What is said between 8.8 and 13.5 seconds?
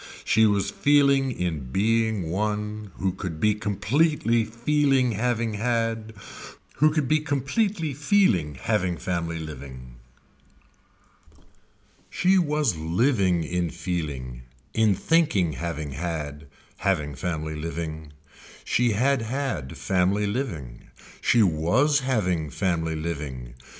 family living. She was living